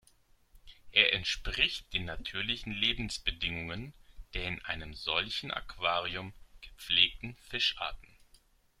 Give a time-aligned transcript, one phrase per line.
[0.93, 3.93] Er entspricht den natürlichen Lebensbedingungen
[4.33, 8.09] der in einem solchen Aquarium gepflegten Fischarten.